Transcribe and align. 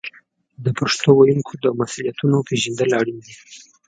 د 0.63 0.67
پښتو 0.79 1.09
ویونکو 1.13 1.53
د 1.63 1.65
مسوولیتونو 1.79 2.37
پیژندل 2.47 2.89
اړین 2.99 3.17
دي. 3.25 3.35